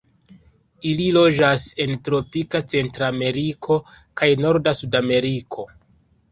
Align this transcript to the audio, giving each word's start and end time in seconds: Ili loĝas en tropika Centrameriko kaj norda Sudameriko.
Ili 0.91 1.05
loĝas 1.17 1.65
en 1.85 1.93
tropika 2.07 2.63
Centrameriko 2.75 3.79
kaj 4.23 4.33
norda 4.43 4.77
Sudameriko. 4.83 5.71